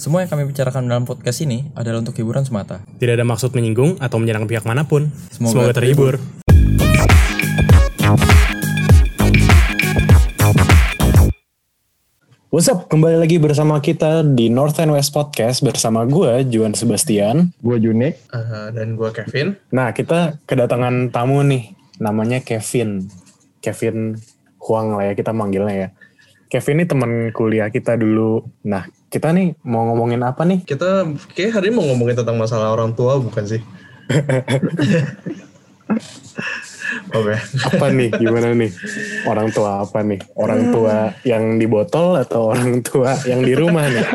[0.00, 2.80] Semua yang kami bicarakan dalam podcast ini adalah untuk hiburan semata.
[2.96, 5.12] Tidak ada maksud menyinggung atau menyerang pihak mana pun.
[5.28, 6.16] Semoga Semoga, terhibur.
[12.48, 12.88] What's up?
[12.88, 17.52] Kembali lagi bersama kita di North and West Podcast bersama gue, Juan Sebastian.
[17.60, 18.24] Gue Junik.
[18.32, 19.60] Eh, dan gue Kevin.
[19.68, 23.04] Nah, kita kedatangan tamu nih, namanya Kevin.
[23.60, 24.16] Kevin
[24.64, 25.88] Huang lah ya, kita manggilnya ya.
[26.48, 28.48] Kevin ini teman kuliah kita dulu.
[28.64, 30.62] Nah, kita nih mau ngomongin apa nih?
[30.62, 31.02] Kita
[31.34, 33.58] kayak hari ini mau ngomongin tentang masalah orang tua bukan sih?
[37.10, 37.34] Oke.
[37.74, 38.14] Apa nih?
[38.14, 38.70] Gimana nih?
[39.26, 40.22] Orang tua apa nih?
[40.38, 44.06] Orang tua yang di botol atau orang tua yang di rumah nih?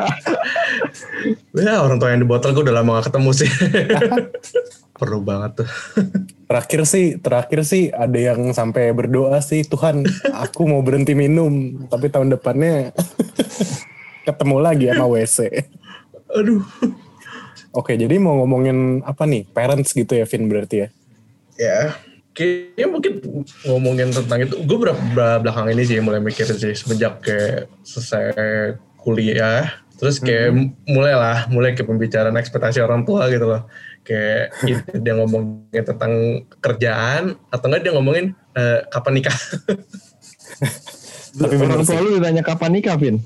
[1.55, 3.49] Ya orang tua yang di botol gue udah lama gak ketemu sih.
[4.99, 5.69] Perlu banget tuh.
[6.45, 10.03] Terakhir sih, terakhir sih ada yang sampai berdoa sih, Tuhan,
[10.35, 12.93] aku mau berhenti minum, tapi tahun depannya
[14.25, 15.37] ketemu lagi sama WC.
[16.37, 16.65] Aduh.
[17.75, 19.45] Oke, jadi mau ngomongin apa nih?
[19.51, 20.87] Parents gitu ya, Vin berarti ya?
[21.59, 21.79] Ya.
[22.35, 23.13] Kayaknya mungkin
[23.63, 24.55] ngomongin tentang itu.
[24.67, 24.99] Gue berapa
[25.39, 26.75] belakang ini sih mulai mikir sih.
[26.75, 29.71] Semenjak kayak selesai kuliah.
[29.95, 30.51] Terus kayak
[30.83, 33.63] mulailah, mulai ke pembicaraan ekspektasi orang tua gitu loh.
[34.03, 34.51] Kayak
[35.03, 37.39] dia ngomongin tentang kerjaan.
[37.51, 39.37] Atau enggak dia ngomongin eh, kapan nikah.
[41.35, 43.19] Tapi Orang tua lu ditanya kapan nikah, Vin?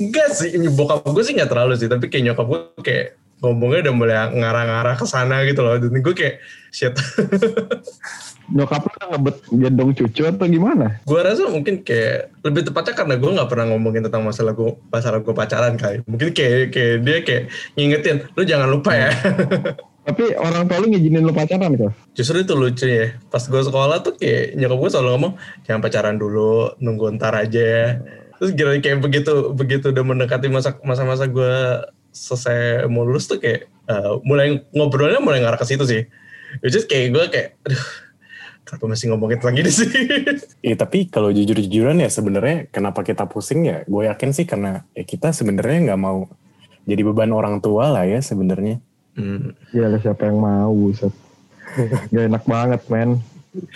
[0.00, 3.06] Enggak sih, bokap gue sih gak terlalu sih, tapi kayak nyokap gue kayak
[3.42, 5.74] ngomongnya udah mulai ngarah-ngarah ke sana gitu loh.
[5.76, 6.38] Dan gue kayak,
[6.70, 6.94] shit.
[8.54, 11.00] Nyokap lu ngebet gendong cucu atau gimana?
[11.02, 15.18] gue rasa mungkin kayak, lebih tepatnya karena gue gak pernah ngomongin tentang masalah gue, masalah
[15.18, 16.06] gue pacaran kali.
[16.06, 17.42] Mungkin kayak, kayak dia kayak
[17.74, 19.10] ngingetin, lu jangan lupa ya.
[20.02, 21.94] Tapi orang tua lu ngizinin lu pacaran kok?
[22.18, 23.14] Justru itu lucu ya.
[23.30, 25.32] Pas gue sekolah tuh kayak nyokap gue selalu ngomong,
[25.62, 27.86] jangan pacaran dulu, nunggu ntar aja ya.
[28.42, 33.70] Terus kira kayak begitu begitu udah mendekati masa masa-masa gue selesai mau lulus tuh kayak
[33.70, 36.10] eh, mulai ngobrolnya mulai ngarah ke situ sih.
[36.58, 37.86] Which is kayak gue kayak, aduh,
[38.66, 39.86] kenapa masih ngomongin tentang ini sih?
[40.58, 43.86] Iya, tapi kalau jujur-jujuran ya sebenarnya kenapa kita pusing ya?
[43.86, 46.26] Gue yakin sih karena ya kita sebenarnya nggak mau
[46.82, 48.82] jadi beban orang tua lah ya sebenarnya.
[49.14, 49.54] Hmm.
[49.70, 50.74] Gila siapa yang mau.
[52.12, 53.22] Gak enak banget, men.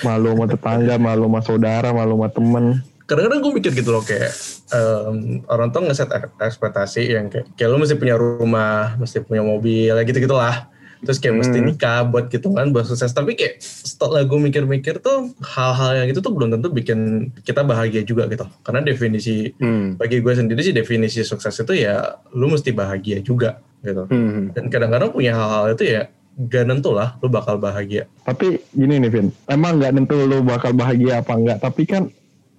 [0.04, 2.64] Malu sama tetangga, malu sama saudara, malu sama temen.
[3.06, 4.34] Kadang-kadang gue mikir gitu loh kayak
[4.74, 9.46] em, orang tuh ngeset ek- ekspektasi yang kayak, kayak lu mesti punya rumah, mesti punya
[9.46, 10.68] mobil, gitu gitulah.
[10.96, 13.12] Terus kayak mesti nikah buat gitu kan, buat sukses.
[13.12, 18.00] Tapi kayak setelah gue mikir-mikir tuh hal-hal yang itu tuh belum tentu bikin kita bahagia
[18.02, 18.48] juga gitu.
[18.64, 20.00] Karena definisi Hmm.
[20.00, 24.08] bagi gue sendiri sih definisi sukses itu ya lu mesti bahagia juga gitu.
[24.08, 24.50] Hmm.
[24.56, 28.08] Dan kadang-kadang punya hal-hal itu ya gak nentu lah lu bakal bahagia.
[28.24, 29.28] Tapi gini nih, Vin.
[29.46, 31.60] Emang nggak tentu lu bakal bahagia apa enggak.
[31.60, 32.08] Tapi kan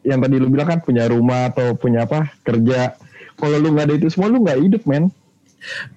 [0.07, 2.95] yang tadi lu bilang kan punya rumah atau punya apa, kerja.
[3.35, 5.11] Kalau lu nggak ada itu semua, lu nggak hidup, men.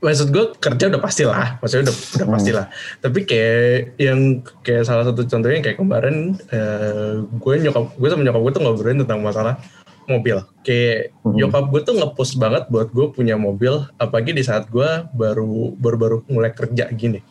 [0.00, 1.60] maksud gue kerja udah pasti lah.
[1.60, 2.66] Maksudnya udah udah pasti lah.
[2.98, 8.40] Tapi kayak yang kayak salah satu contohnya kayak kemarin eh, gue nyokap gue sama nyokap
[8.40, 9.60] gue tuh ngobrolin tentang masalah
[10.08, 10.42] mobil.
[10.66, 15.76] Kayak nyokap gue tuh ngepost banget buat gue punya mobil apalagi di saat gue baru
[15.76, 17.22] baru baru mulai kerja gini.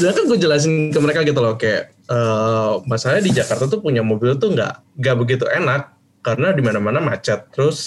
[0.00, 4.00] Dan kan gue jelasin ke mereka gitu loh kayak eh masalahnya di Jakarta tuh punya
[4.00, 5.97] mobil tuh nggak nggak begitu enak
[6.28, 7.48] karena di mana-mana macet.
[7.56, 7.78] Terus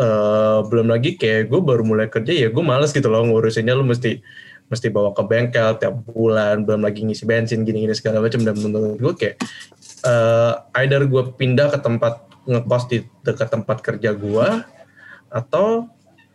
[0.00, 3.84] eh, belum lagi kayak gue baru mulai kerja ya gue males gitu loh ngurusinnya lu
[3.84, 4.24] mesti
[4.72, 8.96] mesti bawa ke bengkel tiap bulan, belum lagi ngisi bensin gini-gini segala macam dan menurut
[8.96, 9.36] gue kayak
[10.06, 14.48] eh either gue pindah ke tempat ngekos di dekat tempat kerja gue
[15.28, 15.90] atau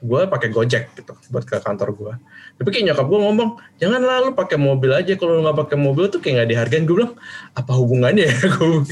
[0.05, 2.13] gue pakai Gojek gitu buat ke kantor gue.
[2.61, 3.49] Tapi kayak nyokap gue ngomong,
[3.81, 5.17] janganlah lu pakai mobil aja.
[5.17, 6.85] Kalau nggak pakai mobil tuh kayak nggak dihargain.
[6.85, 7.17] Gue bilang,
[7.57, 8.35] apa hubungannya ya?
[8.53, 8.85] Gua-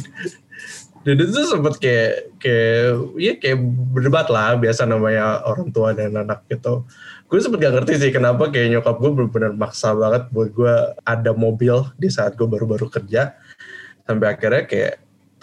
[1.03, 2.83] Itu tuh sempet kayak kayak
[3.19, 3.57] ya kayak
[3.91, 6.87] berdebat lah biasa namanya orang tua dan anak gitu.
[7.27, 11.31] Gue sempet gak ngerti sih kenapa kayak nyokap gue benar-benar maksa banget buat gue ada
[11.35, 13.35] mobil di saat gue baru-baru kerja.
[14.07, 14.93] Sampai akhirnya kayak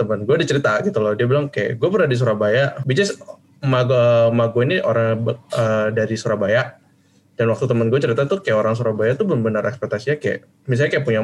[0.00, 1.12] teman gue dicerita gitu loh.
[1.12, 2.80] Dia bilang kayak gue pernah di Surabaya.
[2.88, 3.20] Which is
[3.60, 3.92] emak
[4.56, 5.20] gue- ini orang
[5.52, 6.80] eh, dari Surabaya.
[7.36, 11.04] Dan waktu temen gue cerita tuh kayak orang Surabaya tuh benar-benar ekspektasinya kayak misalnya kayak
[11.04, 11.20] punya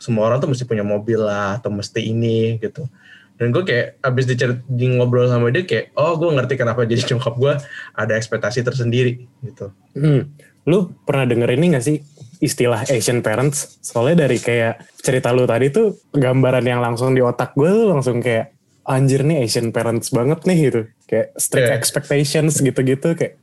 [0.00, 2.88] semua orang tuh mesti punya mobil lah atau mesti ini gitu.
[3.34, 7.02] Dan gue kayak abis dicerit, di ngobrol sama dia kayak oh gue ngerti kenapa jadi
[7.14, 7.54] nyokap gue
[7.98, 9.74] ada ekspektasi tersendiri gitu.
[9.98, 10.30] Hmm.
[10.64, 11.98] Lu pernah denger ini gak sih
[12.38, 13.82] istilah Asian parents?
[13.82, 18.22] Soalnya dari kayak cerita lu tadi tuh gambaran yang langsung di otak gue tuh langsung
[18.22, 18.54] kayak
[18.86, 20.80] anjir nih Asian parents banget nih gitu.
[21.10, 21.76] Kayak strict Yeah.
[21.76, 23.34] expectations gitu-gitu kayak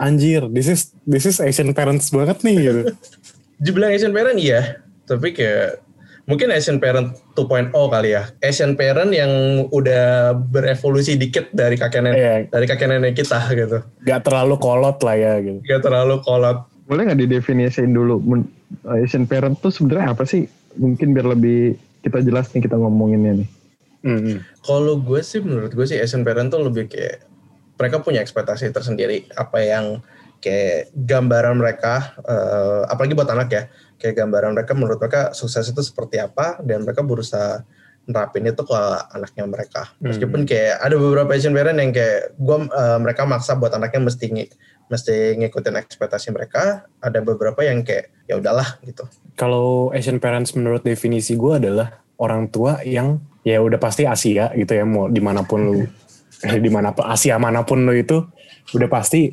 [0.00, 2.82] anjir this is this is Asian parents banget nih gitu.
[3.64, 5.84] Dibilang Asian parent iya, tapi kayak
[6.30, 8.30] mungkin Asian Parent 2.0 kali ya.
[8.38, 12.34] Asian Parent yang udah berevolusi dikit dari kakek nenek Iya.
[12.46, 13.82] dari kakek nenek kita gitu.
[14.06, 15.58] Gak terlalu kolot lah ya gitu.
[15.66, 16.70] Gak terlalu kolot.
[16.86, 18.22] Boleh nggak didefinisiin dulu
[19.02, 20.46] Asian parent tuh sebenarnya apa sih?
[20.78, 21.74] Mungkin biar lebih
[22.06, 23.48] kita jelas nih kita ngomonginnya nih.
[24.00, 24.40] Hmm.
[24.64, 27.20] Kalau gue sih menurut gue sih Asian Parent tuh lebih kayak
[27.76, 30.00] mereka punya ekspektasi tersendiri apa yang
[30.40, 33.62] kayak gambaran mereka eh, apalagi buat anak ya
[34.00, 37.62] kayak gambaran mereka menurut mereka sukses itu seperti apa dan mereka berusaha
[38.08, 38.80] nerapin itu ke
[39.12, 39.92] anaknya mereka.
[40.00, 44.26] Meskipun kayak ada beberapa Asian parent yang kayak gue eh, mereka maksa buat anaknya mesti
[44.26, 44.52] ngi-
[44.90, 49.06] mesti ngikutin ekspektasi mereka ada beberapa yang kayak ya udahlah gitu.
[49.38, 54.72] Kalau Asian parents menurut definisi gue adalah orang tua yang ya udah pasti Asia gitu
[54.76, 55.74] ya mau di mana pun lu
[56.46, 58.20] eh, di mana pun Asia mana pun lu itu
[58.74, 59.32] udah pasti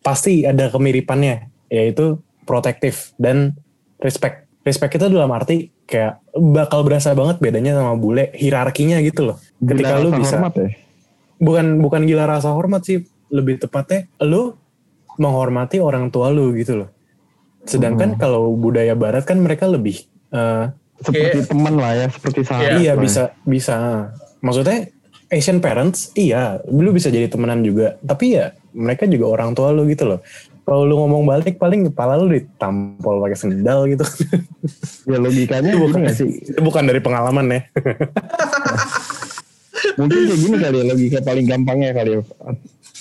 [0.00, 3.56] pasti ada kemiripannya yaitu protektif dan
[3.98, 9.36] respect respect itu dalam arti kayak bakal berasa banget bedanya sama bule hierarkinya gitu loh
[9.58, 10.68] ketika Gila lu rasa bisa hormat ya?
[11.36, 12.98] bukan bukan gila rasa hormat sih
[13.28, 14.54] lebih tepatnya lu
[15.16, 16.90] menghormati orang tua lu gitu loh
[17.62, 22.80] sedangkan kalau budaya barat kan mereka lebih eh, Seperti Kayak- teman lah ya, seperti sahabat.
[22.80, 23.02] iya lah.
[23.04, 23.76] bisa bisa
[24.40, 24.88] maksudnya
[25.28, 29.84] Asian parents iya lu bisa jadi temenan juga tapi ya mereka juga orang tua lu
[29.84, 30.20] gitu loh
[30.62, 34.02] kalau lu ngomong balik paling kepala lu ditampol pakai sendal gitu
[35.06, 36.26] Ya logikanya gini gak sih?
[36.42, 37.60] itu bukan dari pengalaman ya
[39.96, 42.22] Mungkin kayak gini kali ya logika paling gampangnya kali ya.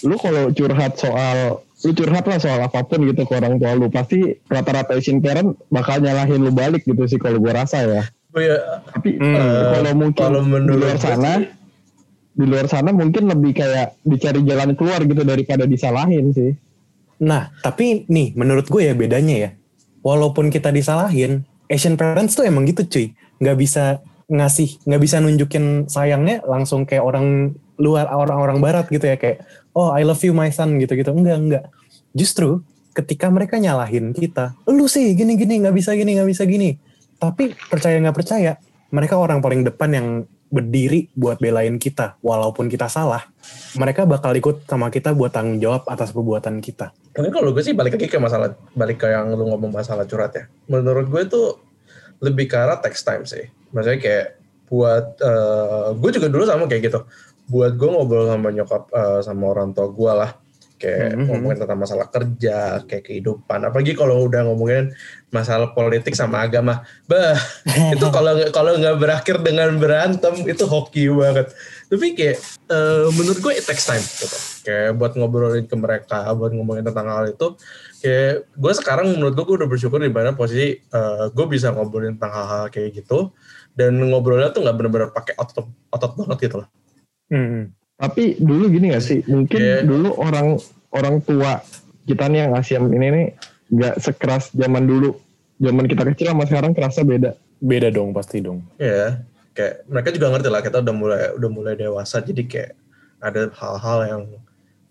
[0.03, 1.37] Lu kalau curhat soal
[1.81, 5.53] lu curhat lah soal apa pun gitu ke orang tua lu pasti rata-rata Asian parent
[5.67, 8.03] bakal nyalahin lu balik gitu sih kalau gua rasa ya.
[8.29, 8.57] oh ya
[8.87, 9.33] Tapi Hmm.
[9.33, 11.31] eh, kalau mungkin kalau di menurut luar gue sana
[12.35, 16.51] di luar sana mungkin lebih kayak dicari jalan keluar gitu daripada disalahin sih.
[17.15, 19.49] nah tapi nih menurut gue ya bedanya ya.
[20.03, 23.15] Walaupun kita disalahin Asian parents tuh emang gitu cuy.
[23.39, 23.85] Nggak bisa
[24.27, 29.15] ngasih nggak bisa nunjukin sayangnya langsung kayak orang luar orang-orang barat gitu ya.
[29.15, 31.63] Kayak oh I love you my son gitu gitu enggak enggak
[32.11, 32.63] justru
[32.95, 36.75] ketika mereka nyalahin kita lu sih gini gini nggak bisa gini nggak bisa gini.
[37.15, 38.59] Tapi percaya nggak percaya
[38.91, 40.07] mereka orang paling depan yang
[40.49, 43.25] berdiri buat belain kita walaupun kita salah
[43.75, 47.71] mereka bakal ikut sama kita buat tanggung jawab atas perbuatan kita Mungkin kalau gue sih
[47.71, 50.43] balik lagi ke masalah balik ke yang lu ngomong masalah curhat ya.
[50.67, 51.47] Menurut gue tuh
[52.19, 53.47] lebih ke arah text time sih.
[53.71, 54.27] Maksudnya kayak
[54.67, 56.99] buat eh, gue juga dulu sama kayak gitu.
[57.47, 60.31] Buat gue ngobrol sama nyokap eh, sama orang tua gue lah.
[60.85, 61.25] Kayak Mhm.
[61.25, 63.59] ngomongin tentang masalah kerja, kayak kehidupan.
[63.65, 64.93] Apalagi kalau udah ngomongin
[65.33, 66.85] masalah politik sama agama.
[67.09, 67.33] Bah,
[67.97, 71.49] itu kalau nggak- kalau nggak berakhir dengan berantem itu hoki banget.
[71.89, 74.37] Tapi kayak eh, menurut gue it takes time gitu.
[74.61, 77.57] Kayak buat ngobrolin ke mereka, buat ngomongin tentang hal itu.
[77.99, 82.13] Kayak gue sekarang menurut gue, gue udah bersyukur di mana posisi eh, gue bisa ngobrolin
[82.21, 83.33] tentang hal-hal kayak gitu.
[83.73, 86.69] Dan ngobrolnya tuh nggak bener-bener pakai otot otot banget gitu loh.
[87.25, 87.73] Hmm.
[87.95, 89.23] Tapi dulu gini gak sih?
[89.23, 89.79] Mungkin Iya.
[89.87, 90.59] dulu orang
[90.95, 91.59] orang tua
[92.07, 93.25] kita nih yang ASEAN ini nih
[93.75, 95.19] nggak sekeras zaman dulu.
[95.55, 97.31] Zaman kita kecil sama sekarang kerasa beda.
[97.63, 99.23] beda dong pasti dong Iya,
[99.55, 102.71] kayak mereka juga ngerti lah kita udah mulai udah mulai dewasa jadi kayak
[103.23, 104.21] ada hal-hal yang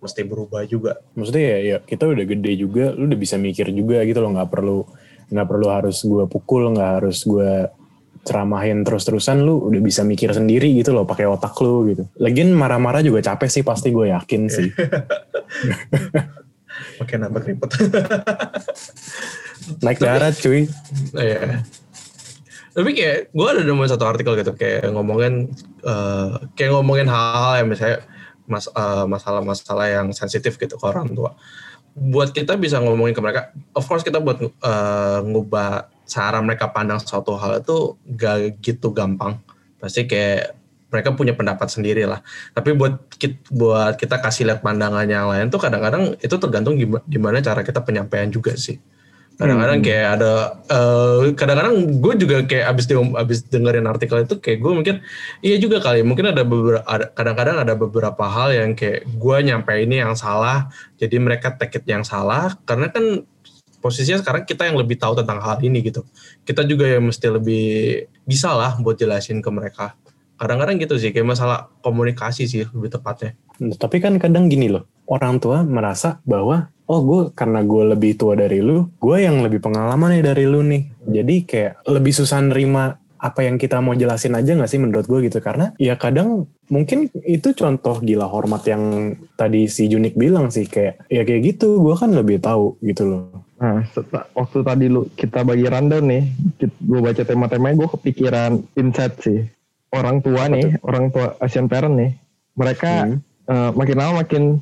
[0.00, 0.96] mesti berubah juga.
[1.12, 4.48] maksudnya ya, ya kita udah gede juga lu udah bisa mikir juga gitu loh nggak
[4.48, 4.88] perlu
[5.28, 7.52] nggak perlu harus gue pukul nggak harus gue
[8.24, 13.04] ceramahin terus-terusan lu udah bisa mikir sendiri gitu loh pakai otak lu gitu lagian marah-marah
[13.04, 14.68] juga capek sih pasti gue yakin sih
[16.98, 17.70] Oke, nambah keriput.
[19.80, 20.66] naik darat cuy
[21.14, 21.62] Iya.
[22.74, 25.54] Tapi kayak gue ada nemuin satu artikel gitu kayak ngomongin
[25.86, 28.02] eh, kayak ngomongin hal-hal yang misalnya
[28.50, 31.38] mas, eh, masalah-masalah yang sensitif gitu ke orang tua.
[31.94, 37.00] Buat kita bisa ngomongin ke mereka, of course kita buat eh, ngubah cara mereka pandang
[37.00, 39.40] suatu hal itu gak gitu gampang.
[39.80, 40.56] Pasti kayak
[40.94, 42.22] mereka punya pendapat sendiri lah.
[42.54, 46.78] Tapi buat kita, buat kita kasih lihat pandangan yang lain tuh kadang-kadang itu tergantung
[47.10, 48.78] gimana, cara kita penyampaian juga sih
[49.34, 50.32] kadang-kadang kayak ada
[50.70, 54.96] eh, kadang-kadang gue juga kayak abis di, abis dengerin artikel itu kayak gue mungkin
[55.42, 59.74] iya juga kali mungkin ada beberapa ada, kadang-kadang ada beberapa hal yang kayak gue nyampe
[59.74, 60.70] ini yang salah
[61.02, 63.26] jadi mereka take it yang salah karena kan
[63.84, 66.08] posisinya sekarang kita yang lebih tahu tentang hal ini gitu.
[66.48, 67.66] Kita juga yang mesti lebih
[68.24, 69.92] bisa lah buat jelasin ke mereka.
[70.40, 73.36] Kadang-kadang gitu sih kayak masalah komunikasi sih lebih tepatnya.
[73.60, 78.16] Nah, tapi kan kadang gini loh orang tua merasa bahwa oh gue karena gue lebih
[78.16, 80.82] tua dari lu gue yang lebih pengalaman nih dari lu nih.
[81.04, 85.28] Jadi kayak lebih susah nerima apa yang kita mau jelasin aja gak sih menurut gue
[85.28, 85.44] gitu?
[85.44, 91.04] Karena ya kadang mungkin itu contoh gila hormat yang tadi si Junik bilang sih kayak
[91.12, 95.40] ya kayak gitu gue kan lebih tahu gitu loh Nah, set- waktu tadi lu kita
[95.40, 96.22] bagi rundown nih,
[96.60, 99.48] gue baca tema-temanya gue kepikiran insight sih.
[99.88, 102.12] Orang tua nih, orang tua Asian parent nih,
[102.60, 103.08] mereka
[103.48, 104.60] eh, makin lama makin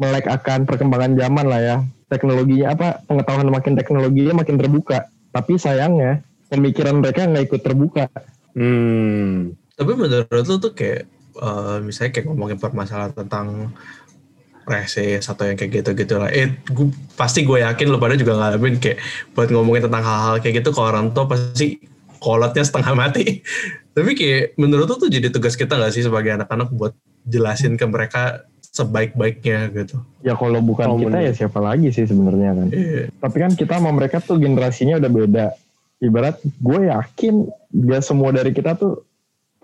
[0.00, 1.76] melek akan perkembangan zaman lah ya.
[2.08, 5.12] Teknologinya apa, pengetahuan makin teknologinya makin terbuka.
[5.28, 8.08] Tapi sayangnya pemikiran mereka nggak ikut terbuka.
[8.56, 9.52] Hmm.
[9.76, 11.04] Tapi menurut lu tuh kayak
[11.36, 13.76] eh, misalnya kayak ngomongin permasalahan tentang
[14.68, 16.28] reses atau yang kayak gitu-gitu lah.
[16.28, 19.00] Eh, gu- pasti gue yakin lu pada juga ngalamin kayak
[19.32, 21.80] buat ngomongin tentang hal-hal kayak gitu ke orang tua pasti
[22.18, 23.40] kolotnya setengah mati.
[23.96, 26.92] Tapi kayak menurut lu tuh jadi tugas kita gak sih sebagai anak-anak buat
[27.24, 29.98] jelasin ke mereka sebaik-baiknya gitu.
[30.20, 31.28] Ya kalau bukan Oh, kita bener.
[31.28, 32.66] ya siapa lagi sih sebenarnya kan.
[32.70, 33.02] Iya.
[33.10, 35.46] Tapi kan kita sama mereka tuh generasinya udah beda.
[35.98, 37.34] Ibarat gue yakin
[37.84, 39.02] gak semua dari kita tuh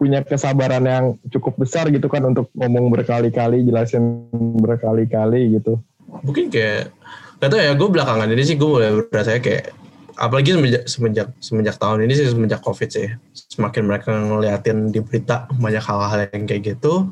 [0.05, 4.29] punya kesabaran yang cukup besar gitu kan untuk ngomong berkali-kali, jelasin
[4.61, 5.81] berkali-kali gitu.
[6.21, 6.93] mungkin kayak
[7.41, 9.73] gak tau ya gue belakangan ini sih gue mulai berasa kayak
[10.15, 15.51] apalagi semenjak semenjak semenjak tahun ini sih semenjak covid sih semakin mereka ngeliatin di berita
[15.59, 17.11] banyak hal-hal yang kayak gitu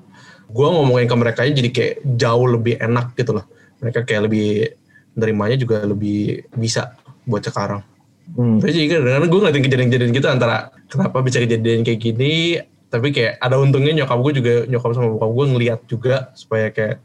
[0.52, 3.46] gue ngomongin ke mereka jadi kayak jauh lebih enak gitu loh
[3.82, 4.70] mereka kayak lebih
[5.18, 6.94] nerimanya juga lebih bisa
[7.26, 7.82] buat sekarang
[8.32, 8.62] Hmm.
[8.62, 10.56] tapi jadi kadang-kadang gue ngeliatin kejadian-kejadian gitu antara
[10.88, 15.32] kenapa bisa kejadian kayak gini tapi kayak ada untungnya nyokap gue juga nyokap sama bokap
[15.32, 17.00] gue ngeliat juga supaya kayak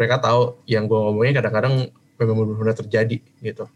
[0.00, 3.68] mereka tahu yang gue ngomongin kadang-kadang memang benar-benar terjadi gitu.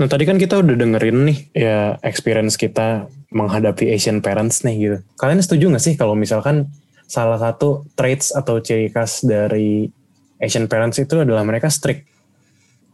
[0.00, 4.98] Nah tadi kan kita udah dengerin nih ya experience kita menghadapi Asian parents nih gitu.
[5.20, 6.72] Kalian setuju gak sih kalau misalkan
[7.04, 9.92] salah satu traits atau ciri khas dari
[10.40, 12.08] Asian parents itu adalah mereka strict.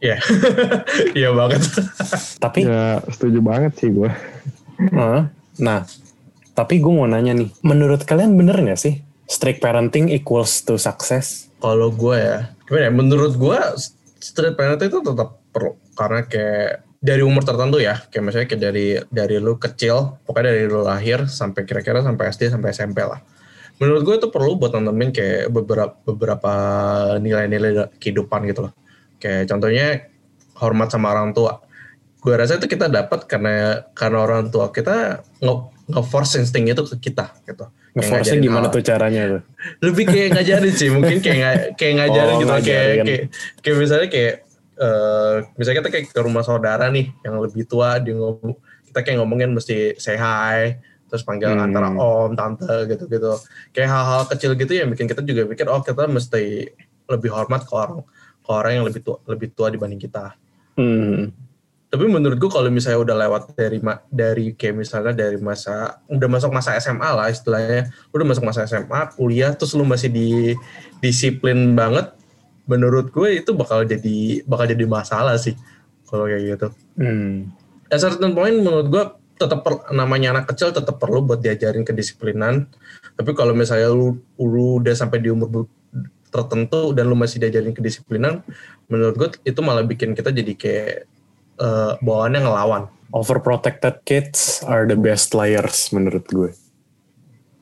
[0.03, 0.19] Iya,
[1.23, 1.63] iya banget.
[2.43, 4.11] Tapi Ya setuju banget sih gue.
[5.55, 5.85] nah
[6.53, 11.49] tapi gue mau nanya nih, menurut kalian bener gak sih strict parenting equals to success?
[11.57, 12.91] Kalau gue ya, gimana ya?
[12.93, 13.59] Menurut gue
[14.23, 18.87] street parenting itu tetap perlu karena kayak dari umur tertentu ya, kayak misalnya kayak dari
[19.11, 23.19] dari lu kecil, pokoknya dari lu lahir sampai kira-kira sampai SD sampai SMP lah.
[23.81, 26.53] Menurut gue itu perlu buat nanemin kayak beberapa beberapa
[27.19, 28.73] nilai-nilai kehidupan gitu loh.
[29.19, 29.87] Kayak contohnya
[30.55, 31.59] hormat sama orang tua.
[32.23, 35.53] Gue rasa itu kita dapat karena karena orang tua kita nge,
[35.89, 37.67] nge-force insting itu ke kita gitu.
[37.67, 39.41] Kayak Nge-force gimana hal- tuh caranya tuh?
[39.79, 43.05] lebih kayak ngajarin sih mungkin kayak nga- kayak ngajarin Oh, gitu kayak, ngajarin.
[43.05, 43.23] kayak
[43.59, 44.33] kayak misalnya kayak
[44.73, 49.17] eh misalnya kita kayak ke rumah saudara nih yang lebih tua dia ngomong kita kayak
[49.19, 51.61] ngomongin mesti say hi terus panggil Hmm.
[51.61, 53.37] antara om tante gitu gitu
[53.69, 56.73] kayak hal-hal kecil gitu yang bikin kita juga pikir oh kita mesti
[57.05, 58.01] lebih hormat ke orang
[58.39, 60.33] ke orang yang lebih tua lebih tua dibanding kita
[60.73, 61.29] Hmm.
[61.93, 63.77] Tapi menurut gue kalau misalnya udah lewat dari
[64.09, 67.93] dari kayak misalnya dari masa udah masuk masa SMA lah istilahnya.
[68.09, 70.57] Udah masuk masa SMA kuliah terus lu masih di
[71.05, 72.09] disiplin banget
[72.65, 75.53] menurut gue itu bakal jadi bakal jadi masalah sih
[76.09, 76.67] kalau kayak gitu.
[76.97, 77.53] Hmm.
[77.93, 79.03] at certain point menurut gue
[79.37, 82.73] tetap per- namanya anak kecil tetap perlu buat diajarin kedisiplinan.
[83.13, 85.69] Tapi kalau misalnya lu, lu udah sampai di umur
[86.33, 88.41] tertentu dan lu masih diajarin kedisiplinan
[88.89, 91.12] menurut gue itu malah bikin kita jadi kayak
[91.61, 92.83] eh, bawaannya ngelawan
[93.13, 96.49] Overprotected kids are the best liars menurut gue.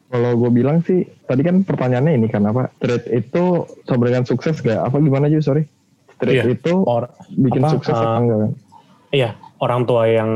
[0.07, 2.71] Kalau gue bilang sih, tadi kan pertanyaannya ini kan apa?
[2.79, 4.79] Street itu sama dengan sukses gak?
[4.79, 5.67] Apa gimana aja sorry?
[6.15, 6.55] Street Iya.
[6.55, 8.51] itu Or, bikin apa, sukses uh, apa enggak kan?
[9.11, 9.29] iya,
[9.59, 10.31] orang tua yang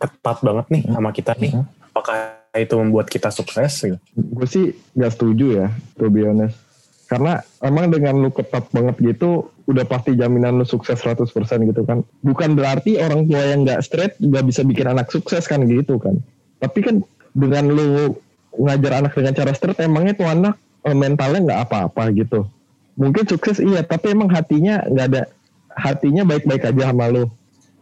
[0.00, 1.52] ketat banget nih sama kita nih.
[1.60, 1.68] Hmm.
[1.92, 2.16] Apakah
[2.56, 4.00] itu membuat kita sukses gitu?
[4.16, 5.68] Gue sih gak setuju ya,
[6.00, 6.56] to be honest.
[7.04, 11.24] Karena emang dengan lu ketat banget gitu, udah pasti jaminan lu sukses 100%
[11.64, 12.04] gitu kan.
[12.20, 16.20] Bukan berarti orang tua yang gak straight gak bisa bikin anak sukses kan gitu kan.
[16.60, 17.00] Tapi kan
[17.32, 18.12] dengan lu
[18.54, 20.54] ngajar anak dengan cara straight, emangnya tuh anak
[20.84, 22.44] eh, mentalnya gak apa-apa gitu.
[22.94, 25.22] Mungkin sukses iya, tapi emang hatinya gak ada,
[25.74, 27.26] hatinya baik-baik aja sama lu.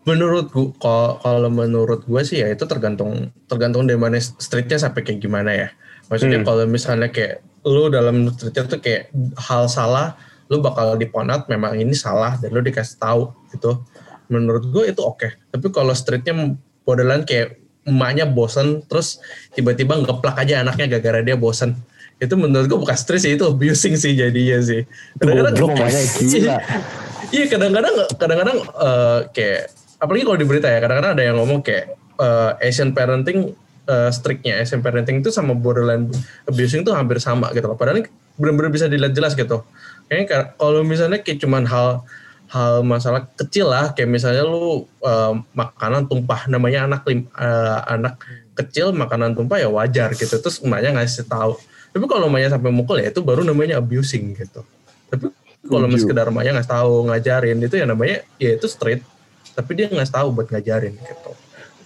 [0.02, 0.50] menurut
[0.82, 5.54] kalau kalau menurut gue sih ya itu tergantung tergantung dari mana streetnya sampai kayak gimana
[5.54, 5.68] ya
[6.10, 6.46] maksudnya Hmm.
[6.50, 10.18] kalau misalnya kayak lu dalam streetnya tuh kayak hal salah
[10.52, 13.80] lu bakal diponat memang ini salah dan lu dikasih tahu gitu
[14.28, 16.52] menurut gue itu oke tapi kalau streetnya
[16.84, 17.56] borderline kayak
[17.88, 19.18] emaknya bosen terus
[19.56, 21.72] tiba-tiba ngeplak aja anaknya gara-gara dia bosen
[22.20, 24.84] itu menurut gue bukan street sih itu abusing sih jadinya sih
[25.18, 25.56] kadang-kadang
[26.30, 26.56] gila.
[27.32, 29.60] Iya kadang-kadang kadang-kadang eh, kayak
[29.96, 33.56] apalagi kalau di berita ya kadang-kadang ada yang ngomong kayak eh, Asian parenting
[33.88, 36.12] eh, strictnya Asian parenting itu sama borderline
[36.44, 37.74] abusing tuh hampir sama gitu loh.
[37.80, 38.04] Padahal
[38.36, 39.64] benar-benar bisa dilihat jelas gitu.
[40.12, 42.04] Kayaknya ka- kalau misalnya kayak cuman hal
[42.52, 48.20] hal masalah kecil lah kayak misalnya lu eh, makanan tumpah namanya anak lim- eh, anak
[48.52, 50.36] kecil makanan tumpah ya wajar gitu.
[50.36, 51.56] Terus emaknya ngasih tahu.
[51.96, 54.60] Tapi kalau emaknya sampai mukul ya itu baru namanya abusing gitu.
[55.08, 55.32] Tapi
[55.64, 59.00] kalau sekedar emaknya ngasih tahu ngajarin itu ya namanya ya itu straight
[59.56, 61.30] tapi dia nggak tahu buat ngajarin gitu.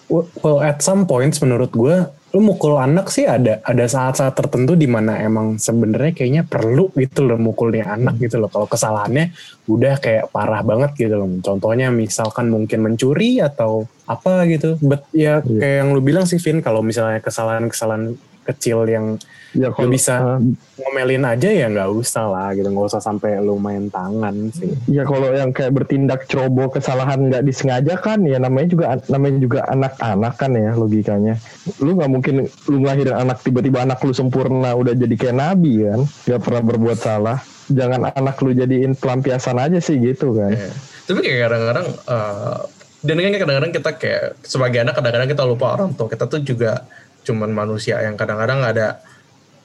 [0.07, 2.07] Well, at some points menurut gue,
[2.37, 7.25] lu mukul anak sih ada ada saat-saat tertentu di mana emang sebenarnya kayaknya perlu gitu
[7.25, 8.53] loh mukulnya anak gitu loh.
[8.53, 9.33] Kalau kesalahannya
[9.65, 11.33] udah kayak parah banget gitu loh.
[11.41, 14.77] Contohnya misalkan mungkin mencuri atau apa gitu.
[14.85, 19.19] But ya kayak yang lu bilang sih Vin, kalau misalnya kesalahan-kesalahan kecil yang
[19.57, 20.39] Ya lu bisa eh,
[20.85, 24.69] ngomelin aja ya nggak usah lah gitu, nggak usah sampai lu main tangan sih.
[24.85, 29.61] Ya kalau yang kayak bertindak ceroboh kesalahan nggak disengaja kan ya namanya juga namanya juga
[29.73, 31.35] anak-anak kan ya logikanya.
[31.81, 32.35] Lu nggak mungkin
[32.69, 36.99] lu ngelahirin anak tiba-tiba anak lu sempurna udah jadi kayak nabi kan, nggak pernah berbuat
[37.01, 37.39] salah.
[37.73, 40.53] Jangan anak lu jadiin pelampiasan aja sih gitu kan.
[40.53, 40.71] Iya.
[41.07, 42.59] tapi kayak kadang-kadang eh,
[43.07, 46.83] dan kan kadang-kadang kita kayak sebagai anak kadang-kadang kita lupa orang tua kita tuh juga
[47.27, 49.03] cuman manusia yang kadang-kadang ada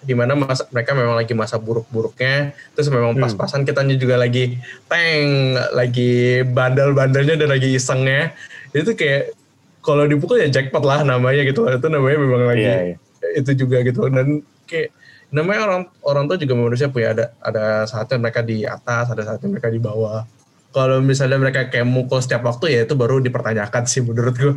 [0.02, 2.58] di mana masa, mereka memang lagi masa buruk-buruknya.
[2.74, 4.58] Terus memang pas-pasan kitanya juga lagi
[4.90, 8.34] teng lagi bandel-bandelnya dan lagi isengnya.
[8.74, 9.38] Itu kayak
[9.86, 11.70] kalau dipukul ya jackpot lah namanya gitu.
[11.70, 12.98] Itu namanya memang lagi Iya, iya.
[13.38, 14.10] itu juga gitu.
[14.10, 14.90] Dan kayak
[15.30, 19.54] namanya orang orang tua juga manusia punya ada ada saatnya mereka di atas ada saatnya
[19.54, 20.26] mereka di bawah.
[20.72, 24.56] Kalau misalnya mereka kayak mukul setiap waktu ya itu baru dipertanyakan sih menurut gue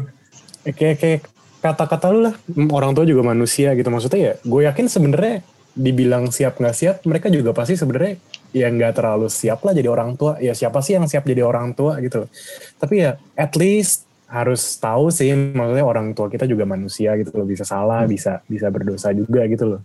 [0.65, 1.21] Ya, kayak kayak
[1.65, 2.35] kata-kata lu lah
[2.77, 5.41] orang tua juga manusia gitu maksudnya ya gue yakin sebenarnya
[5.73, 8.21] dibilang siap nggak siap mereka juga pasti sebenarnya
[8.53, 11.73] ya nggak terlalu siap lah jadi orang tua ya siapa sih yang siap jadi orang
[11.73, 12.31] tua gitu loh
[12.77, 17.49] tapi ya at least harus tahu sih maksudnya orang tua kita juga manusia gitu loh
[17.49, 19.81] bisa salah bisa bisa berdosa juga gitu loh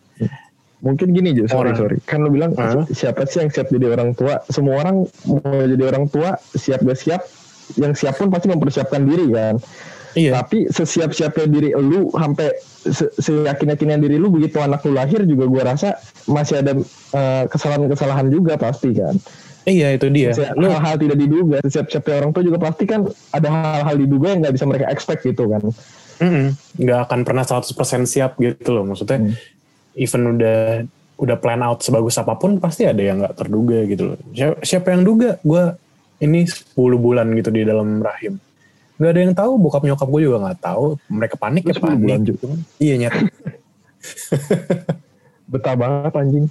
[0.79, 1.79] Mungkin gini Jo, sorry Orang.
[1.79, 1.97] sorry.
[2.07, 2.87] Kan lu bilang Hah?
[2.87, 4.39] siapa sih yang siap jadi orang tua?
[4.47, 7.21] Semua orang mau jadi orang tua siap gak siap?
[7.75, 9.59] Yang siap pun pasti mempersiapkan diri kan.
[10.19, 12.51] Iya Tapi sesiap-siapnya diri lu sampai
[12.83, 15.95] se- seyakin-yakinnya diri lu begitu anak lu lahir juga gua rasa
[16.27, 16.75] masih ada
[17.15, 19.15] eh, kesalahan-kesalahan juga pasti kan.
[19.63, 21.57] iya itu dia Hal-hal tidak diduga.
[21.61, 25.47] Sesiap-siapnya orang tua juga pasti kan ada hal-hal diduga yang nggak bisa mereka expect gitu
[25.47, 25.61] kan.
[26.75, 27.71] Nggak akan pernah 100%
[28.03, 29.33] siap gitu loh maksudnya Hmm.
[29.95, 30.83] even udah
[31.15, 34.87] udah plan out sebagus apa pun pasti ada yang nggak terduga gitu loh siapa, siapa
[34.95, 35.63] yang duga gue
[36.19, 38.39] ini 10 bulan gitu di dalam rahim
[38.99, 40.99] nggak ada yang tahu bokap nyokap gue juga nggak tahu.
[41.07, 42.45] Mereka panik Lu ya 10 bulan, panik gitu
[42.77, 43.19] iya nyata
[45.51, 46.45] Betah banget anjing.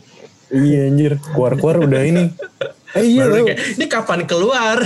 [0.50, 1.12] iya anjir.
[1.22, 2.24] Keluar keluar udah ini.
[2.96, 3.46] Eh, iya Baru tau.
[3.52, 4.76] kayak, ini kapan keluar?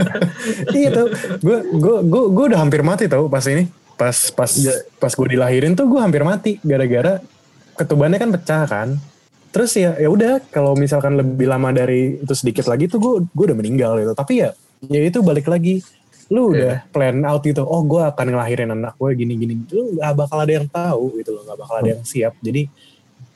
[0.76, 1.06] Iya tau.
[1.42, 3.68] Gue gue gue gue udah hampir mati tau pas ini.
[3.96, 4.50] Pas pas
[4.98, 7.20] pas gue dilahirin tuh gue hampir mati gara-gara
[7.76, 8.88] ketubannya kan pecah kan.
[9.52, 13.44] Terus ya ya udah kalau misalkan lebih lama dari itu sedikit lagi tuh gue gue
[13.52, 14.12] udah meninggal gitu.
[14.16, 14.50] Tapi ya
[14.88, 15.80] ya itu balik lagi
[16.26, 19.54] lu udah plan out gitu oh gue akan ngelahirin anak gue gini gini.
[19.70, 22.34] Lu gak bakal ada yang tahu gitu loh gak bakal ada yang siap.
[22.42, 22.66] Jadi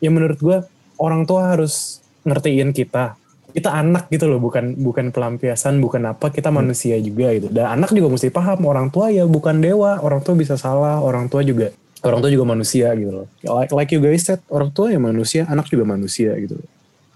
[0.03, 0.59] ya menurut gue
[0.98, 3.14] orang tua harus ngertiin kita
[3.50, 7.50] kita anak gitu loh bukan bukan pelampiasan bukan apa kita manusia juga gitu.
[7.50, 11.26] Dan anak juga mesti paham orang tua ya bukan dewa orang tua bisa salah orang
[11.31, 13.26] tua juga orang tua juga manusia gitu loh.
[13.42, 16.59] Like, like you guys said orang tua ya manusia anak juga manusia gitu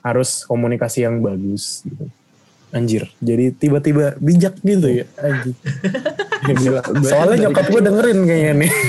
[0.05, 2.07] harus komunikasi yang bagus gitu
[2.75, 5.55] anjir jadi tiba-tiba bijak gitu ya anjir
[6.45, 6.83] Gila.
[7.09, 8.73] soalnya nyokap gue dengerin kayaknya nih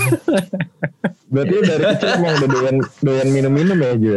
[1.26, 4.13] Berarti dari kecil emang udah doyan, doyan minum-minum ya Ju?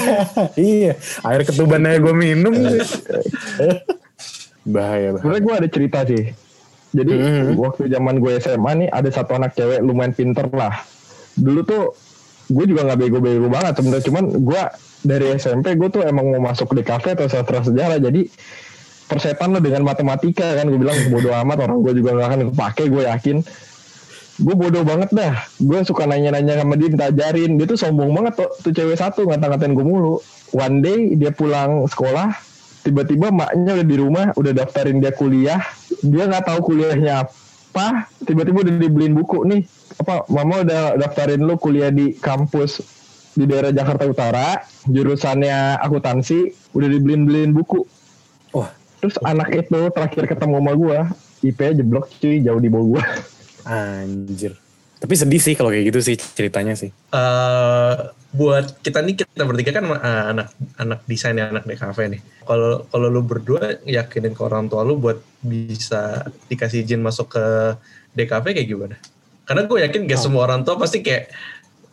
[0.78, 2.78] iya air ketuban aja gue minum bahaya
[4.62, 6.24] bahaya Sebenernya gue ada cerita sih.
[6.92, 7.56] Jadi Mhm.
[7.56, 10.84] waktu zaman gue SMA nih ada satu anak cewek lumayan pinter lah.
[11.34, 11.82] Dulu tuh
[12.52, 14.04] gue juga nggak bego-bego banget sebenarnya.
[14.06, 14.62] Cuman gue
[15.02, 17.98] dari SMP gue tuh emang mau masuk di kafe atau sastra sejarah.
[17.98, 18.28] Jadi
[19.08, 20.68] persetan lo dengan matematika kan.
[20.68, 23.36] Gue bilang bodoh amat orang gue juga nggak akan kepake gue yakin.
[24.42, 25.34] Gue bodoh banget dah.
[25.58, 27.56] Gue suka nanya-nanya sama dia minta ajarin.
[27.56, 30.20] Dia tuh sombong banget tuh, tuh cewek satu ngata-ngatain gue mulu.
[30.52, 35.60] One day dia pulang sekolah tiba-tiba maknya udah di rumah udah daftarin dia kuliah.
[36.04, 37.41] Dia nggak tahu kuliahnya apa
[38.28, 39.62] tiba-tiba udah dibeliin buku nih.
[40.00, 42.84] Apa mama udah daftarin lu kuliah di kampus
[43.32, 44.48] di daerah Jakarta Utara
[44.84, 47.84] jurusannya akuntansi udah dibeliin-beliin buku.
[48.52, 48.68] Wah.
[49.00, 50.98] Terus anak itu terakhir ketemu sama gue
[51.42, 53.02] IP jeblok cuy jauh di bawah gue
[53.66, 54.54] Anjir.
[55.02, 56.94] Tapi sedih sih kalau kayak gitu sih ceritanya sih.
[57.10, 57.94] Eh,
[58.32, 60.48] buat kita nih kita bertiga kan eh, anak
[60.80, 62.20] anak desain ya anak DKV nih.
[62.48, 67.44] Kalau kalau lu berdua yakinin ke orang tua lu buat bisa dikasih izin masuk ke
[68.16, 68.96] DKV kayak gimana?
[69.44, 71.28] Karena gue yakin gak semua orang tua pasti kayak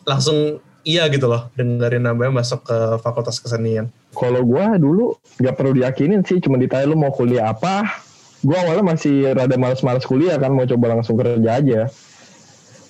[0.08, 3.92] langsung iya gitu loh dengerin namanya masuk ke fakultas kesenian.
[4.16, 7.86] kalau gue dulu nggak perlu diyakinin sih cuma ditanya lu mau kuliah apa
[8.40, 11.80] gue awalnya masih rada males-males kuliah kan mau coba langsung kerja aja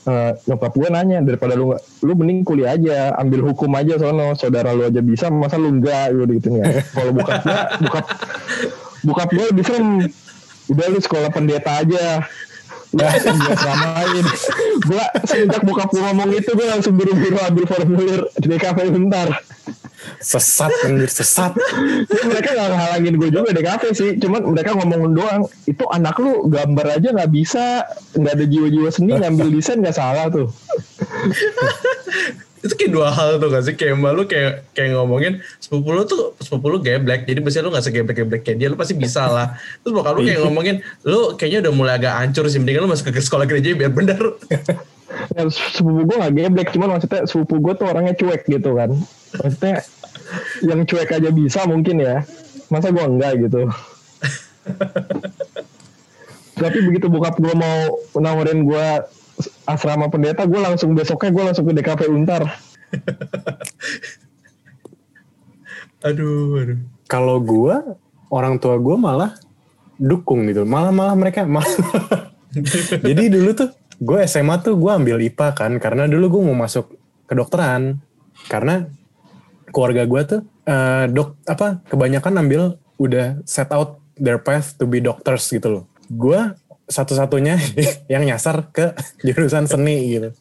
[0.00, 4.32] Eh, nyokap gue nanya daripada lu nggak lu mending kuliah aja ambil hukum aja sono.
[4.32, 6.80] Saudara lu aja bisa masa lu enggak gitu gitu ya.
[6.96, 8.06] Kalau bokap gue bokap
[9.04, 9.88] bokap gue lebih serem.
[10.72, 12.24] Udah lu sekolah pendeta aja
[12.90, 13.06] gue
[13.54, 14.26] ramain
[14.82, 19.28] gue semenjak bokap gue ngomong itu gue langsung buru-buru ambil formulir di DKV bentar.
[20.20, 21.52] Sesat anjir, sesat.
[22.08, 26.16] Ya, mereka gak ngehalangin gue juga di kafe sih cuman mereka ngomongin doang itu anak
[26.18, 27.84] lu gambar aja nggak bisa
[28.16, 30.48] nggak ada jiwa-jiwa seni ngambil desain nggak salah tuh
[32.60, 33.72] itu kayak dua hal tuh gak sih?
[33.72, 37.24] Kayak mbak lu kayak kayak ngomongin sepupu lu tuh sepupu lu geblek.
[37.24, 39.56] Jadi biasanya lu gak segeblek-geblek kayak dia lu pasti bisa lah.
[39.80, 42.60] Terus bokap lu kayak ngomongin lu kayaknya udah mulai agak hancur sih.
[42.60, 44.20] Mendingan lu masuk ke sekolah gereja biar bener.
[45.34, 46.68] Ya, sepupu gue gak geblek.
[46.70, 48.94] Cuman maksudnya sepupu gue tuh orangnya cuek gitu kan.
[49.42, 49.82] Maksudnya
[50.62, 52.22] yang cuek aja bisa mungkin ya.
[52.70, 53.66] Masa gue enggak gitu?
[56.62, 58.86] Tapi begitu bokap gue mau nawarin gue
[59.70, 62.42] asrama pendeta gue langsung besoknya gue langsung ke DKP Untar
[66.06, 66.80] aduh aduh
[67.10, 67.74] Kalau gue,
[68.30, 69.34] orang tua gue malah
[69.98, 70.62] dukung gitu.
[70.62, 71.66] Malah malah mereka malah.
[73.10, 76.94] Jadi dulu tuh gue SMA tuh gue ambil IPA kan karena dulu gue mau masuk
[77.26, 77.98] kedokteran
[78.46, 78.86] karena
[79.74, 82.62] keluarga gue tuh eh, dok apa kebanyakan ambil
[82.96, 85.84] udah set out their path to be doctors gitu loh.
[86.06, 86.38] Gue
[86.90, 87.54] satu-satunya
[88.12, 90.34] yang nyasar ke jurusan seni gitu.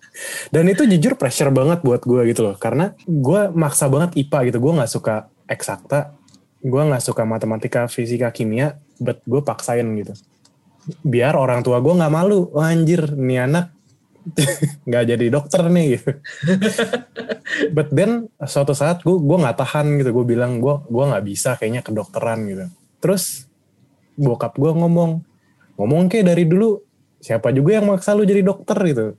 [0.50, 2.56] Dan itu jujur pressure banget buat gue gitu loh.
[2.58, 4.58] Karena gue maksa banget IPA gitu.
[4.58, 6.18] Gue gak suka eksakta.
[6.60, 8.82] Gue gak suka matematika, fisika, kimia.
[8.98, 10.18] But gue paksain gitu.
[11.06, 12.50] Biar orang tua gue gak malu.
[12.52, 13.72] Wah anjir nih anak
[14.92, 16.10] gak jadi dokter nih gitu.
[17.76, 20.10] But then suatu saat gue gue nggak tahan gitu.
[20.14, 22.66] Gue bilang gue gua nggak bisa kayaknya kedokteran gitu.
[23.00, 23.48] Terus
[24.20, 25.24] bokap gue ngomong,
[25.80, 26.84] ngomong kayak dari dulu
[27.24, 29.16] siapa juga yang maksa lu jadi dokter gitu.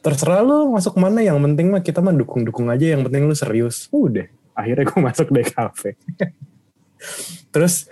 [0.00, 3.90] Terserah lu masuk mana yang penting mah kita mah dukung-dukung aja yang penting lu serius.
[3.90, 5.82] Udah, akhirnya gue masuk DKV.
[7.50, 7.90] Terus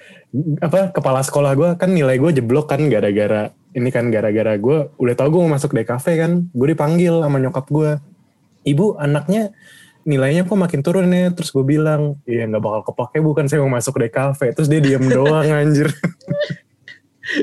[0.63, 5.15] apa kepala sekolah gue kan nilai gue jeblok kan gara-gara ini kan gara-gara gue udah
[5.17, 7.97] tau gue mau masuk DKV kan gue dipanggil sama nyokap gue
[8.69, 9.57] ibu anaknya
[10.05, 13.73] nilainya kok makin turun ya terus gue bilang iya nggak bakal kepake bukan saya mau
[13.73, 15.89] masuk DKV terus dia diem doang anjir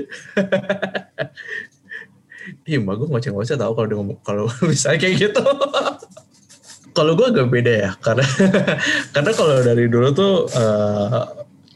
[2.65, 5.41] Iya, mbak gue ngoceh-ngoceh tau kalau ngomong kalau misalnya kayak gitu.
[6.95, 8.24] kalau gue agak beda ya, karena
[9.15, 11.21] karena kalau dari dulu tuh eh,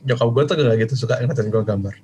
[0.08, 1.96] nyokap gue tuh gak gitu suka ngeliatin gue gambar.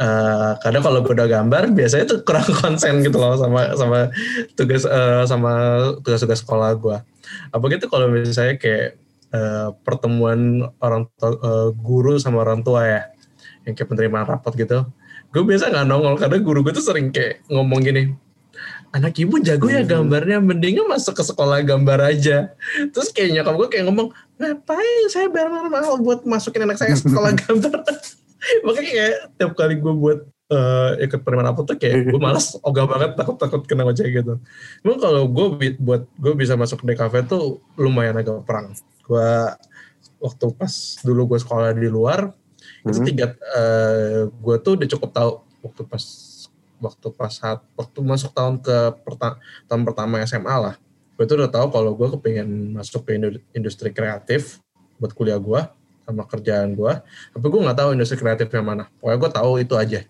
[0.00, 3.98] Eh, karena kalau gue udah gambar, biasanya tuh kurang konsen gitu loh sama sama
[4.56, 5.52] tugas eh, sama
[6.00, 6.96] tugas-tugas sekolah gue.
[7.52, 8.96] Apa gitu kalau misalnya kayak
[9.36, 13.02] eh, pertemuan orang eh, guru sama orang tua ya,
[13.68, 14.88] yang kayak penerimaan rapot gitu.
[15.30, 18.16] Gue biasa nggak nongol karena guru gue tuh sering kayak ngomong gini
[18.90, 22.50] anak ibu jago ya gambarnya mendingan masuk ke sekolah gambar aja.
[22.90, 24.08] Terus kayak nyokap gue kayak ngomong
[24.40, 27.78] ngapain saya bayar mahal buat masukin anak saya ke sekolah gambar?
[28.66, 32.90] Makanya kayak tiap kali gue buat eh, ikut penerimaan apa tuh kayak gue malas ogah
[32.90, 34.42] banget takut takut kena ngoceh gitu.
[34.82, 38.74] Emang kalau gue buat gue bisa masuk DKV tuh lumayan agak perang.
[39.06, 39.30] Gue
[40.18, 40.72] waktu pas
[41.06, 42.34] dulu gue sekolah di luar
[42.86, 43.36] itu tiga
[44.40, 46.04] gue tuh udah cukup tahu waktu pas
[46.80, 49.36] waktu pas saat waktu masuk tahun ke perta-
[49.68, 50.74] tahun pertama SMA lah.
[51.20, 54.64] Gue tuh udah tahu kalau gue kepengen masuk ke indu- industri kreatif
[54.96, 55.60] buat kuliah gue
[56.08, 56.92] sama kerjaan gue
[57.36, 58.88] tapi gue nggak tahu industri kreatif yang mana.
[58.96, 60.00] Pokoknya gue tahu itu aja.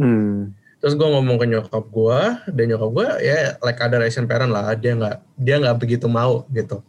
[0.00, 0.56] Hmm.
[0.80, 2.20] terus gue ngomong ke nyokap gue
[2.56, 4.72] dan nyokap gue ya like ada Asian parent lah.
[4.72, 6.80] Dia nggak dia nggak begitu mau gitu.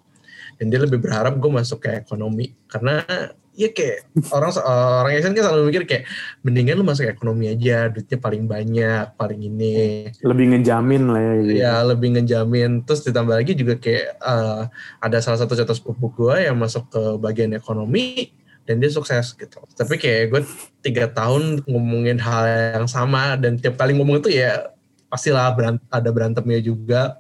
[0.56, 2.56] Dan dia lebih berharap gue masuk ke ekonomi.
[2.72, 3.04] Karena
[3.52, 6.04] ya kayak orang orang Asian kan selalu mikir kayak
[6.42, 10.08] mendingan lu masuk ekonomi aja duitnya paling banyak paling ini.
[10.24, 11.52] Lebih ngejamin lah ya gitu.
[11.60, 12.72] ya lebih ngejamin.
[12.88, 14.62] Terus ditambah lagi juga kayak eh,
[15.04, 18.32] ada salah satu contoh sepupu gue yang masuk ke bagian ekonomi
[18.64, 19.60] dan dia sukses gitu.
[19.76, 20.42] Tapi kayak gue
[20.80, 22.44] tiga tahun ngomongin hal
[22.80, 24.72] yang sama dan tiap kali ngomong itu ya
[25.12, 27.20] pastilah berant- ada berantemnya juga.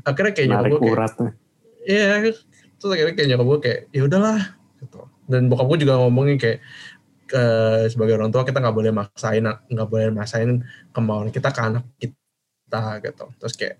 [0.00, 0.96] Akhirnya kayak nyokap gue kayak
[1.86, 2.06] Iya,
[2.80, 4.40] terus akhirnya kayak nyokap gue kayak ya udahlah
[4.80, 5.00] gitu.
[5.26, 6.62] Dan bokap gue juga ngomongin kayak
[7.26, 7.42] ke
[7.90, 10.62] sebagai orang tua kita nggak boleh maksain nggak boleh maksain
[10.94, 13.24] kemauan kita ke anak kita gitu.
[13.42, 13.76] Terus kayak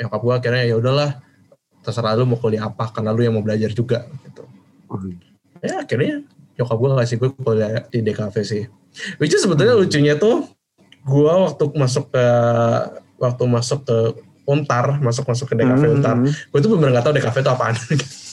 [0.00, 1.10] nyokap gue akhirnya ya udahlah
[1.84, 4.44] terserah lu mau kuliah apa karena lu yang mau belajar juga gitu.
[5.60, 6.24] Ya akhirnya
[6.56, 8.64] nyokap gue ngasih gue kuliah di DKV sih.
[9.20, 10.48] Which is sebetulnya lucunya tuh
[11.04, 12.26] gue waktu masuk ke
[13.20, 13.98] waktu masuk ke
[14.48, 16.26] Untar, masuk masuk ke DKV Untar, Hmm.
[16.26, 17.76] gue tuh bener gak tahu DKV itu apaan.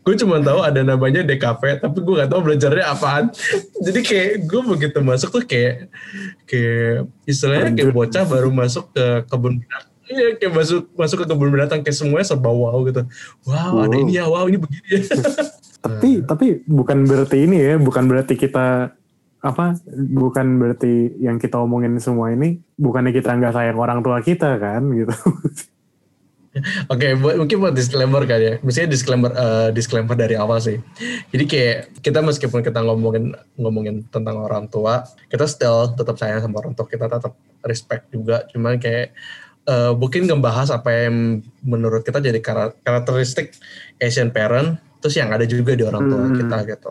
[0.00, 3.28] gue cuma tahu ada namanya DKV, tapi gue gak tahu belajarnya apaan.
[3.84, 5.92] Jadi kayak gue begitu masuk tuh kayak
[6.48, 9.92] kayak istilahnya kayak bocah baru masuk ke kebun binatang.
[10.10, 13.04] Iya kayak masuk masuk ke kebun binatang kayak semuanya serba wow gitu.
[13.44, 14.02] Wow, ada Wow.
[14.02, 15.00] ini ya, wow ini begini ya.
[15.84, 18.92] Tapi tapi bukan berarti ini ya, bukan berarti kita
[19.40, 24.60] apa bukan berarti yang kita omongin semua ini bukannya kita nggak sayang orang tua kita
[24.60, 25.12] kan gitu.
[26.92, 28.54] Oke, buat mungkin buat disclaimer kan ya.
[28.66, 30.82] Misalnya disclaimer eh, disclaimer dari awal sih.
[31.30, 36.58] Jadi kayak kita meskipun kita ngomongin ngomongin tentang orang tua, kita still tetap sayang sama
[36.58, 38.42] orang tua kita, tetap respect juga.
[38.50, 39.14] Cuman kayak
[39.70, 43.54] eh, mungkin ngebahas apa yang menurut kita jadi kara- karakteristik
[44.02, 46.34] Asian parent, terus yang ada juga di orang tua Hmm.
[46.34, 46.90] kita gitu.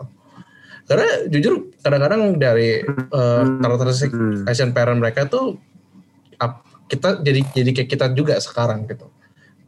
[0.88, 4.48] Karena jujur kadang-kadang dari eh, karakteristik Hmm.
[4.48, 5.60] Asian parent mereka tuh
[6.90, 9.06] kita jadi jadi kayak kita juga sekarang gitu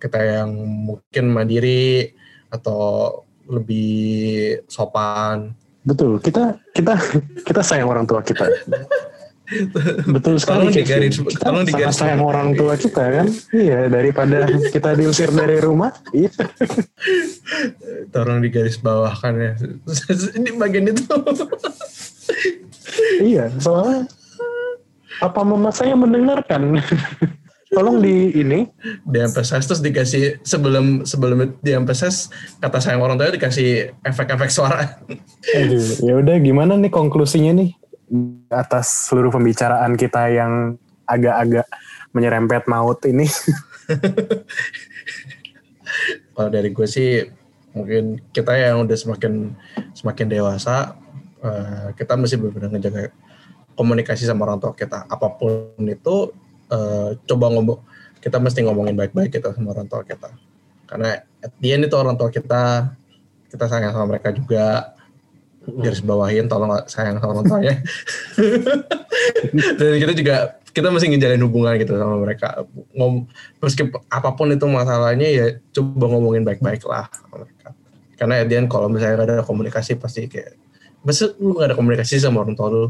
[0.03, 2.11] kita yang mungkin mandiri
[2.51, 6.95] atau lebih sopan Betul, kita kita
[7.43, 8.47] kita sayang orang tua kita.
[10.09, 10.71] Betul sekali.
[10.71, 13.27] Tolong digaris- kita tolong sangat sayang orang tua kita kan.
[13.51, 15.91] Iya, daripada kita diusir dari rumah.
[16.15, 16.31] Iya.
[18.15, 19.53] tolong digaris bawahkan ya
[20.47, 21.03] di bagian itu
[23.19, 24.07] Iya, soalnya
[25.19, 26.79] apa mama saya mendengarkan?
[27.73, 28.69] Tolong di ini.
[29.09, 32.29] di emphasize terus dikasih sebelum sebelum di emphasize
[32.61, 35.01] kata sayang orang tua dikasih efek-efek suara
[36.05, 37.73] ya udah gimana nih konklusinya nih
[38.53, 40.77] atas seluruh pembicaraan kita yang
[41.09, 41.67] agak-agak
[42.13, 43.27] menyerempet maut ini.
[46.37, 47.25] kalau dari gue sih
[47.73, 49.53] mungkin kita yang udah semakin
[49.97, 50.97] semakin dewasa
[51.41, 53.13] eh, kita mesti benar-benar ngejaga
[53.77, 56.33] komunikasi sama orang tua kita apa pun itu
[56.73, 57.79] eh, coba ngomong
[58.23, 60.31] kita mesti ngomongin baik-baik kita sama orang tua kita.
[60.87, 62.95] Karena at the end itu orang tua kita
[63.51, 64.97] kita sayang sama mereka juga.
[65.63, 67.75] Garis bawahin tolong sayang sama orang tuanya.
[69.79, 70.37] Dan kita juga
[70.73, 72.67] kita mesti ngejalin hubungan gitu sama mereka.
[72.97, 73.31] Ngom
[73.63, 77.69] meski apa pun itu masalahnya ya coba ngomongin baik-baik lah sama mereka.
[78.19, 80.59] Karena at the end kalau misalnya gak ada komunikasi pasti kayak
[81.07, 82.85] masa lu gak ada komunikasi sama orang tua lu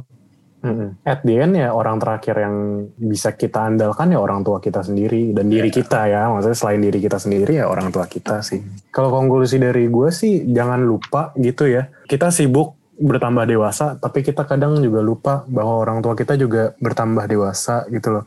[1.03, 5.35] At the end ya orang terakhir yang bisa kita andalkan ya orang tua kita sendiri
[5.35, 6.31] dan diri kita ya.
[6.31, 8.63] Maksudnya selain diri kita sendiri ya orang tua kita sih.
[8.95, 11.91] Kalau konklusi dari gue sih jangan lupa gitu ya.
[12.07, 17.27] Kita sibuk bertambah dewasa tapi kita kadang juga lupa bahwa orang tua kita juga bertambah
[17.27, 18.25] dewasa gitu loh.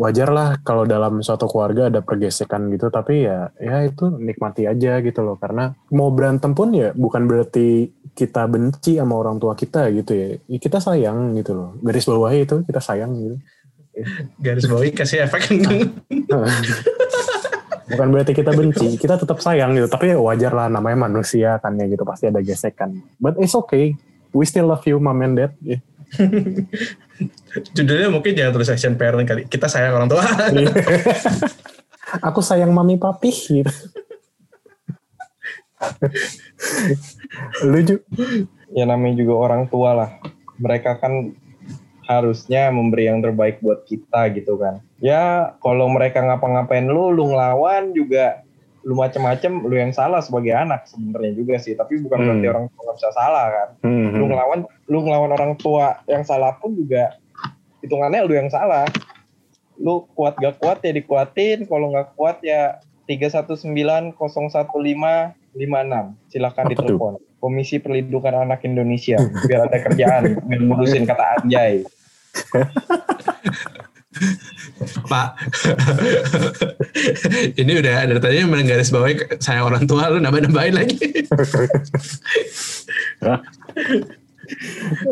[0.00, 5.04] Wajar lah kalau dalam suatu keluarga ada pergesekan gitu tapi ya ya itu nikmati aja
[5.04, 5.36] gitu loh.
[5.36, 10.28] Karena mau berantem pun ya bukan berarti kita benci sama orang tua kita gitu ya.
[10.48, 11.76] Ya, kita sayang gitu loh.
[11.84, 13.36] Garis bawahnya itu kita sayang gitu.
[14.40, 15.50] Garis bawahi kasih efek.
[17.90, 19.90] Bukan berarti kita benci kita tetap sayang gitu.
[19.90, 23.02] Tapi ya wajar lah namanya manusia kan ya gitu pasti ada gesekan.
[23.18, 23.98] But it's okay.
[24.30, 25.52] We still love you mom and dad.
[25.58, 25.82] Ya.
[27.76, 29.46] Judulnya mungkin jangan tulis action parent kali.
[29.46, 30.24] Kita sayang orang tua.
[32.26, 33.70] Aku sayang mami papi gitu.
[37.64, 37.96] Lucu.
[38.74, 40.10] Ya namanya juga orang tua lah.
[40.60, 41.34] Mereka kan
[42.10, 44.82] harusnya memberi yang terbaik buat kita gitu kan.
[44.98, 48.42] Ya kalau mereka ngapa-ngapain lu, lu ngelawan juga
[48.80, 51.74] lu macem-macem, lu yang salah sebagai anak sebenarnya juga sih.
[51.74, 52.26] Tapi bukan Hmm.
[52.32, 53.68] berarti orang tua nggak bisa salah kan.
[54.10, 57.16] Lu ngelawan, lu ngelawan orang tua yang salah pun juga
[57.80, 58.88] hitungannya lu yang salah.
[59.76, 66.14] Lu kuat gak kuat ya dikuatin, kalau nggak kuat ya 319 015 56.
[66.28, 66.84] Silakan Apa tuh?
[66.86, 67.14] ditelepon.
[67.36, 71.80] Komisi Perlindungan Anak Indonesia biar ada kerjaan biar ngurusin kata anjay.
[75.06, 75.28] Pak,
[77.62, 80.98] ini udah dari tadi yang garis bawahi sayang orang tua lu nambah-nambahin lagi.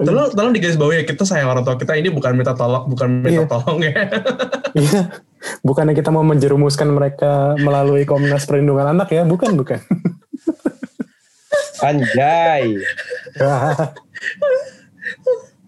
[0.02, 2.90] tolong tolong di garis bawahi ya kita sayang orang tua kita ini bukan minta tolong
[2.90, 3.46] bukan minta Iya.
[3.46, 3.94] tolong ya.
[4.74, 5.00] Iya,
[5.62, 9.78] bukannya kita mau menjerumuskan mereka melalui Komnas Perlindungan Anak ya, bukan bukan.
[11.78, 12.82] Anjay.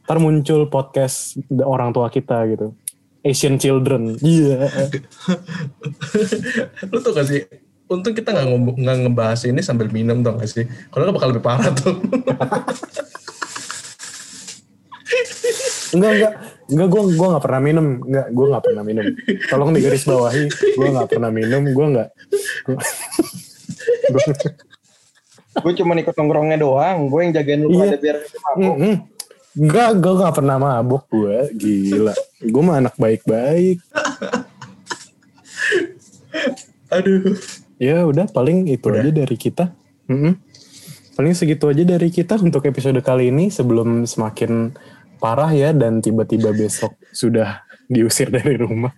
[0.03, 2.75] Ntar muncul podcast orang tua kita gitu,
[3.21, 4.17] Asian Children.
[4.21, 4.69] Iya.
[6.91, 7.45] lu tuh gak sih?
[7.91, 10.65] Untung kita nggak ngomong- nggak ngebahas ini sambil minum tau gak sih?
[10.89, 11.95] Kalau nggak bakal lebih parah tuh.
[15.91, 16.33] Enggak enggak
[16.71, 19.05] enggak gue gua nggak pernah minum, enggak gue nggak pernah minum.
[19.51, 22.09] Tolong digaris bawahi, gue nggak pernah minum, gue nggak.
[25.61, 27.11] Gue cuma ikut nongkrongnya doang.
[27.11, 27.79] Gue yang jagain lu Iya.
[27.83, 28.77] pada biar mabuk.
[29.59, 32.15] Enggak, gue gak pernah mabuk gue, gila.
[32.39, 33.83] Gue mah anak baik-baik.
[36.95, 37.35] Aduh.
[37.81, 39.75] Ya udah paling itu aja dari kita.
[40.07, 40.39] Mm-mm.
[41.19, 44.73] Paling segitu aja dari kita untuk episode kali ini sebelum semakin
[45.21, 48.95] parah ya dan tiba-tiba besok sudah diusir dari rumah.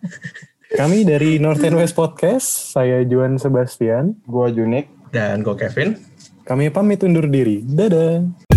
[0.73, 4.21] Kami dari North and West Podcast, saya Juan Sebastian.
[4.25, 4.89] Gue Junik.
[5.13, 6.01] Dan gue Kevin.
[6.45, 7.61] Kami pamit undur diri.
[7.61, 8.52] Dadah.